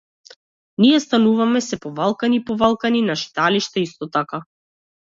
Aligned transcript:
Ние 0.85 1.01
стануваме 1.03 1.61
сѐ 1.67 1.81
повалкани 1.85 2.41
и 2.43 2.45
повалкани, 2.51 3.07
нашите 3.13 3.47
алишта 3.49 3.89
исто 3.89 4.15
така. 4.21 4.47